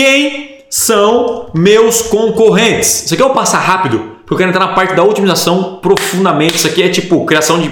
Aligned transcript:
Quem 0.00 0.64
são 0.70 1.50
meus 1.52 2.00
concorrentes? 2.00 3.04
Isso 3.04 3.12
aqui 3.12 3.22
eu 3.22 3.26
vou 3.26 3.36
passar 3.36 3.58
rápido, 3.58 3.98
porque 4.24 4.32
eu 4.32 4.38
quero 4.38 4.48
entrar 4.48 4.66
na 4.66 4.72
parte 4.72 4.94
da 4.94 5.04
otimização 5.04 5.78
profundamente. 5.82 6.56
Isso 6.56 6.66
aqui 6.66 6.82
é 6.82 6.88
tipo 6.88 7.22
criação 7.26 7.60
de, 7.60 7.70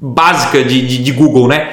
básica 0.00 0.64
de, 0.64 0.84
de, 0.84 0.98
de 0.98 1.12
Google, 1.12 1.46
né? 1.46 1.72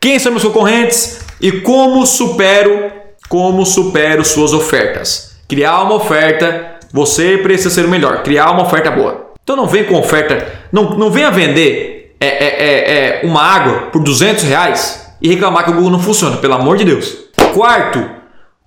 Quem 0.00 0.18
são 0.18 0.32
meus 0.32 0.42
concorrentes 0.42 1.20
e 1.40 1.52
como 1.52 2.04
supero, 2.04 2.90
como 3.28 3.64
supero 3.64 4.24
suas 4.24 4.52
ofertas? 4.52 5.36
Criar 5.46 5.82
uma 5.82 5.94
oferta, 5.94 6.80
você 6.92 7.38
precisa 7.38 7.70
ser 7.70 7.84
o 7.84 7.88
melhor. 7.88 8.24
Criar 8.24 8.50
uma 8.50 8.64
oferta 8.64 8.90
boa. 8.90 9.34
Então 9.40 9.54
não 9.54 9.68
vem 9.68 9.84
com 9.84 9.94
oferta, 9.94 10.52
não, 10.72 10.98
não 10.98 11.12
venha 11.12 11.30
vender 11.30 12.16
é, 12.20 12.26
é, 12.26 12.46
é, 12.48 13.20
é 13.20 13.20
uma 13.22 13.40
água 13.40 13.82
por 13.92 14.02
200 14.02 14.42
reais 14.42 15.12
e 15.22 15.28
reclamar 15.28 15.62
que 15.62 15.70
o 15.70 15.74
Google 15.74 15.92
não 15.92 16.00
funciona, 16.00 16.38
pelo 16.38 16.54
amor 16.54 16.76
de 16.76 16.84
Deus. 16.84 17.16
Quarto, 17.54 18.17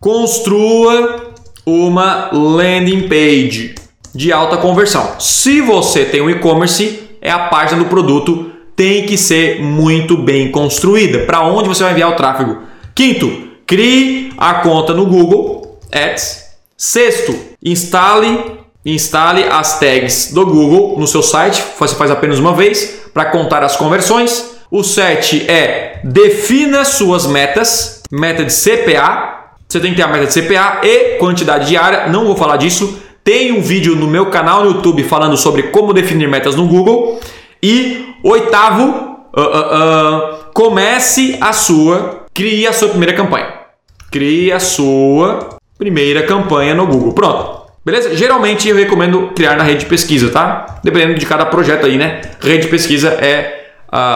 construa 0.02 1.32
uma 1.64 2.32
landing 2.34 3.08
page 3.08 3.76
de 4.14 4.34
alta 4.34 4.58
conversão. 4.58 5.16
Se 5.20 5.62
você 5.62 6.04
tem 6.04 6.22
um 6.22 6.30
e-commerce, 6.30 7.04
é 7.22 7.30
a 7.30 7.48
página 7.48 7.84
do 7.84 7.90
produto 7.90 8.52
tem 8.76 9.06
que 9.06 9.16
ser 9.16 9.62
muito 9.62 10.18
bem 10.18 10.52
construída. 10.52 11.20
Para 11.20 11.44
onde 11.44 11.70
você 11.70 11.84
vai 11.84 11.92
enviar 11.92 12.10
o 12.10 12.16
tráfego? 12.16 12.64
Quinto, 12.96 13.50
crie 13.68 14.34
a 14.38 14.56
conta 14.56 14.92
no 14.92 15.06
Google 15.06 15.80
Ads. 15.92 16.46
Sexto, 16.76 17.38
instale 17.64 18.60
instale 18.84 19.44
as 19.44 19.80
tags 19.80 20.34
do 20.34 20.44
Google 20.44 20.98
no 20.98 21.06
seu 21.06 21.22
site. 21.22 21.64
Você 21.78 21.96
faz 21.96 22.10
apenas 22.10 22.40
uma 22.40 22.56
vez 22.56 23.04
para 23.14 23.26
contar 23.26 23.64
as 23.64 23.76
conversões. 23.76 24.56
O 24.72 24.84
7 24.84 25.48
é 25.48 26.00
defina 26.04 26.84
suas 26.84 27.28
metas, 27.28 28.02
meta 28.12 28.44
de 28.44 28.52
CPA. 28.52 29.41
Você 29.72 29.80
tem 29.80 29.92
que 29.92 29.96
ter 29.96 30.04
a 30.04 30.08
meta 30.10 30.28
de 30.28 30.34
CPA 30.34 30.82
e 30.84 31.18
quantidade 31.18 31.70
diária. 31.70 32.10
Não 32.10 32.26
vou 32.26 32.36
falar 32.36 32.58
disso. 32.58 33.02
Tem 33.24 33.54
um 33.54 33.62
vídeo 33.62 33.96
no 33.96 34.06
meu 34.06 34.26
canal 34.26 34.66
no 34.66 34.72
YouTube 34.72 35.02
falando 35.06 35.38
sobre 35.38 35.64
como 35.64 35.94
definir 35.94 36.28
metas 36.28 36.58
no 36.58 36.68
Google. 36.68 37.22
E 37.64 38.14
oitavo, 38.22 38.84
uh, 39.34 39.40
uh, 39.40 40.34
uh, 40.34 40.38
comece 40.54 41.38
a 41.40 41.54
sua, 41.54 42.26
crie 42.34 42.68
a 42.68 42.74
sua 42.74 42.90
primeira 42.90 43.14
campanha. 43.14 43.48
Crie 44.12 44.52
a 44.52 44.60
sua 44.60 45.58
primeira 45.78 46.24
campanha 46.24 46.76
no 46.76 46.86
Google. 46.86 47.14
Pronto. 47.14 47.62
Beleza? 47.86 48.14
Geralmente 48.14 48.68
eu 48.68 48.76
recomendo 48.76 49.32
criar 49.34 49.56
na 49.56 49.64
rede 49.64 49.80
de 49.80 49.86
pesquisa, 49.86 50.30
tá? 50.32 50.82
Dependendo 50.84 51.18
de 51.18 51.26
cada 51.26 51.46
projeto 51.46 51.86
aí, 51.86 51.98
né? 51.98 52.20
Rede 52.42 52.64
de 52.64 52.68
pesquisa 52.68 53.08
é 53.22 53.61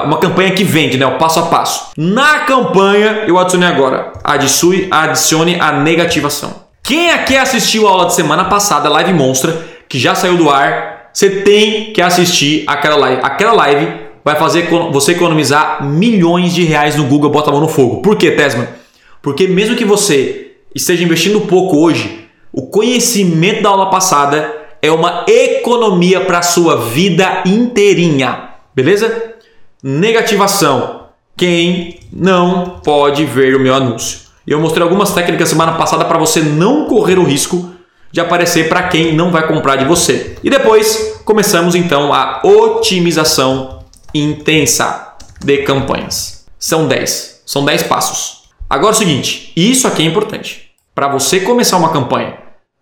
uma 0.06 0.18
campanha 0.18 0.52
que 0.52 0.64
vende, 0.64 0.98
né? 0.98 1.06
O 1.06 1.18
passo 1.18 1.40
a 1.40 1.44
passo. 1.48 1.92
Na 1.98 2.40
campanha, 2.40 3.24
eu 3.28 3.38
adicionei 3.38 3.68
agora. 3.68 4.14
Adicione, 4.24 4.88
adicione 4.90 5.58
a 5.60 5.72
negativação. 5.72 6.66
Quem 6.82 7.12
aqui 7.12 7.36
assistiu 7.36 7.88
a 7.88 7.92
aula 7.92 8.06
de 8.06 8.14
semana 8.14 8.46
passada, 8.46 8.90
Live 8.90 9.14
Monstra, 9.14 9.66
que 9.90 10.00
já 10.00 10.14
saiu 10.16 10.38
do 10.38 10.50
ar, 10.50 11.10
você 11.12 11.30
tem 11.30 11.92
que 11.92 12.02
assistir 12.02 12.64
aquela 12.68 12.96
live. 12.96 13.22
Aquela 13.24 13.54
live 13.54 14.06
vai 14.24 14.36
fazer 14.36 14.68
você 14.92 15.12
economizar 15.12 15.84
milhões 15.84 16.54
de 16.54 16.64
reais 16.64 16.96
no 16.96 17.06
Google 17.06 17.30
Bota 17.30 17.50
a 17.50 17.54
mão 17.54 17.62
no 17.62 17.68
fogo. 17.68 18.02
Por 18.02 18.16
quê, 18.16 18.32
Tesman? 18.32 18.68
Porque 19.22 19.48
mesmo 19.48 19.76
que 19.76 19.86
você 19.86 20.52
esteja 20.74 21.04
investindo 21.04 21.42
pouco 21.42 21.78
hoje, 21.78 22.28
o 22.52 22.68
conhecimento 22.68 23.64
da 23.64 23.70
aula 23.70 23.90
passada 23.90 24.54
é 24.82 24.92
uma 24.92 25.26
economia 25.28 26.22
para 26.22 26.40
a 26.40 26.44
sua 26.44 26.78
vida 26.78 27.44
inteirinha. 27.46 28.50
Beleza? 28.76 29.35
Negativação. 29.84 31.06
Quem 31.38 32.00
não 32.12 32.80
pode 32.84 33.26
ver 33.26 33.56
o 33.56 33.60
meu 33.60 33.74
anúncio? 33.74 34.20
Eu 34.48 34.60
mostrei 34.60 34.84
algumas 34.84 35.14
técnicas 35.14 35.50
semana 35.50 35.74
passada 35.74 36.06
para 36.06 36.18
você 36.18 36.42
não 36.42 36.86
correr 36.86 37.18
o 37.18 37.24
risco 37.24 37.72
de 38.12 38.22
aparecer 38.22 38.70
para 38.70 38.88
quem 38.88 39.14
não 39.14 39.32
vai 39.32 39.48
comprar 39.48 39.76
de 39.76 39.86
você. 39.86 40.38
E 40.44 40.50
depois 40.50 41.22
começamos 41.26 41.76
então 41.76 42.14
a 42.14 42.42
otimização 42.44 43.84
intensa 44.14 45.16
de 45.44 45.64
campanhas. 45.64 46.46
São 46.58 46.88
10. 46.88 47.44
São 47.46 47.66
10 47.66 47.84
passos. 47.84 48.50
Agora 48.70 48.94
é 48.94 48.96
o 48.96 48.98
seguinte, 48.98 49.52
isso 49.56 49.88
aqui 49.88 50.02
é 50.02 50.06
importante. 50.06 50.72
Para 50.94 51.08
você 51.10 51.42
começar 51.42 51.78
uma 51.78 51.92
campanha 51.92 52.38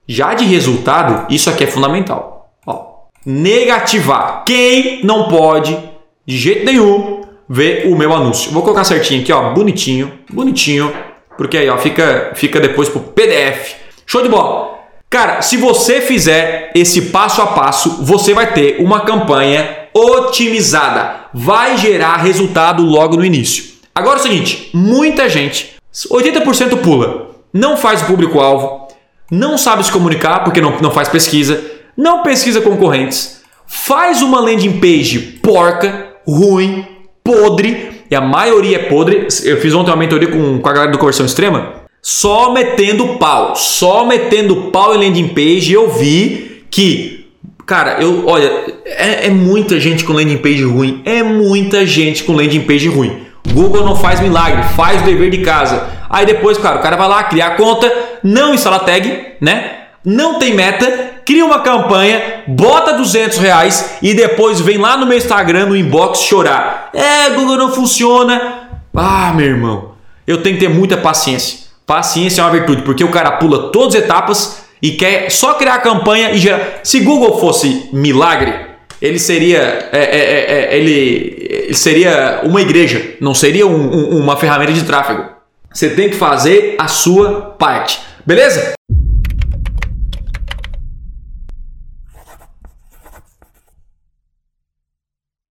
já 0.07 0.33
de 0.33 0.45
resultado, 0.45 1.25
isso 1.33 1.49
aqui 1.49 1.63
é 1.63 1.67
fundamental. 1.67 2.53
Ó, 2.65 3.07
negativar. 3.25 4.43
Quem 4.45 5.03
não 5.03 5.27
pode, 5.27 5.77
de 6.25 6.37
jeito 6.37 6.65
nenhum, 6.65 7.21
ver 7.47 7.87
o 7.87 7.95
meu 7.95 8.13
anúncio? 8.13 8.51
Vou 8.51 8.61
colocar 8.61 8.83
certinho 8.83 9.21
aqui, 9.21 9.31
ó, 9.31 9.53
bonitinho, 9.53 10.11
bonitinho 10.31 10.93
porque 11.37 11.57
aí, 11.57 11.69
ó, 11.69 11.77
fica, 11.77 12.31
fica 12.35 12.59
depois 12.59 12.89
pro 12.89 13.01
PDF. 13.01 13.75
Show 14.05 14.21
de 14.21 14.29
bola! 14.29 14.73
Cara, 15.09 15.41
se 15.41 15.57
você 15.57 16.01
fizer 16.01 16.71
esse 16.73 17.03
passo 17.03 17.41
a 17.41 17.47
passo, 17.47 18.03
você 18.03 18.33
vai 18.33 18.51
ter 18.51 18.77
uma 18.79 19.01
campanha 19.01 19.87
otimizada. 19.93 21.27
Vai 21.33 21.77
gerar 21.77 22.17
resultado 22.17 22.83
logo 22.83 23.15
no 23.15 23.25
início. 23.25 23.73
Agora 23.93 24.17
é 24.17 24.19
o 24.19 24.23
seguinte, 24.23 24.71
muita 24.73 25.29
gente, 25.29 25.75
80% 25.93 26.77
pula, 26.81 27.29
não 27.53 27.77
faz 27.77 28.01
o 28.01 28.05
público-alvo, 28.05 28.87
não 29.29 29.55
sabe 29.55 29.83
se 29.83 29.91
comunicar 29.91 30.43
porque 30.43 30.59
não, 30.59 30.79
não 30.79 30.89
faz 30.89 31.09
pesquisa, 31.09 31.63
não 31.95 32.23
pesquisa 32.23 32.59
concorrentes, 32.59 33.43
faz 33.67 34.23
uma 34.23 34.39
landing 34.39 34.79
page 34.79 35.19
porca, 35.43 36.02
ruim, 36.27 36.85
podre, 37.23 38.03
e 38.09 38.15
a 38.15 38.21
maioria 38.21 38.77
é 38.77 38.83
podre. 38.83 39.27
Eu 39.43 39.57
fiz 39.57 39.73
ontem 39.73 39.89
uma 39.89 39.97
mentoria 39.97 40.27
com, 40.27 40.59
com 40.59 40.69
a 40.69 40.73
galera 40.73 40.91
do 40.91 40.97
Conversão 40.97 41.25
Extrema, 41.25 41.73
só 42.01 42.51
metendo 42.51 43.17
pau, 43.17 43.55
só 43.55 44.05
metendo 44.05 44.71
pau 44.71 44.95
em 44.95 44.99
landing 44.99 45.29
page. 45.29 45.71
Eu 45.71 45.89
vi 45.89 46.65
que, 46.69 47.27
cara, 47.65 48.01
eu, 48.01 48.27
olha, 48.27 48.51
é, 48.85 49.27
é 49.27 49.29
muita 49.29 49.79
gente 49.79 50.03
com 50.03 50.13
landing 50.13 50.37
page 50.37 50.63
ruim, 50.63 51.01
é 51.05 51.23
muita 51.23 51.85
gente 51.85 52.23
com 52.23 52.33
landing 52.33 52.61
page 52.61 52.87
ruim. 52.87 53.23
Google 53.51 53.83
não 53.83 53.95
faz 53.95 54.19
milagre, 54.19 54.63
faz 54.75 55.01
o 55.01 55.05
dever 55.05 55.29
de 55.29 55.39
casa. 55.39 55.83
Aí 56.09 56.25
depois, 56.25 56.57
cara, 56.57 56.77
o 56.77 56.81
cara 56.81 56.95
vai 56.95 57.07
lá 57.07 57.23
criar 57.23 57.57
conta, 57.57 57.91
não 58.23 58.53
instala 58.53 58.79
tag, 58.79 59.33
né? 59.41 59.82
Não 60.05 60.37
tem 60.37 60.53
meta, 60.53 61.13
cria 61.25 61.45
uma 61.45 61.61
campanha, 61.61 62.43
bota 62.47 62.93
200 62.93 63.37
reais 63.37 63.97
e 64.01 64.13
depois 64.13 64.59
vem 64.59 64.77
lá 64.77 64.97
no 64.97 65.05
meu 65.05 65.17
Instagram, 65.17 65.67
no 65.67 65.77
inbox, 65.77 66.19
chorar. 66.19 66.89
É, 66.93 67.29
Google 67.29 67.55
não 67.55 67.71
funciona. 67.71 68.69
Ah, 68.93 69.31
meu 69.33 69.45
irmão, 69.45 69.91
eu 70.27 70.43
tenho 70.43 70.57
que 70.57 70.65
ter 70.65 70.69
muita 70.69 70.97
paciência. 70.97 71.59
Paciência 71.85 72.41
é 72.41 72.43
uma 72.43 72.51
virtude, 72.51 72.81
porque 72.81 73.03
o 73.03 73.11
cara 73.11 73.31
pula 73.33 73.71
todas 73.71 73.95
as 73.95 74.03
etapas 74.03 74.63
e 74.81 74.91
quer 74.91 75.31
só 75.31 75.53
criar 75.53 75.75
a 75.75 75.79
campanha 75.79 76.31
e 76.31 76.37
gerar. 76.37 76.79
Se 76.83 76.99
Google 76.99 77.39
fosse 77.39 77.89
milagre, 77.93 78.53
ele 79.01 79.19
seria, 79.19 79.89
é, 79.91 79.97
é, 79.97 80.19
é, 80.19 80.73
é 80.73 80.77
ele, 80.77 81.37
ele, 81.67 81.73
seria 81.73 82.41
uma 82.43 82.61
igreja, 82.61 83.15
não 83.19 83.33
seria 83.33 83.65
um, 83.65 83.71
um, 83.73 84.17
uma 84.19 84.35
ferramenta 84.35 84.73
de 84.73 84.83
tráfego. 84.83 85.25
Você 85.73 85.89
tem 85.89 86.09
que 86.09 86.15
fazer 86.15 86.75
a 86.77 86.87
sua 86.87 87.55
parte, 87.57 87.99
beleza? 88.25 88.73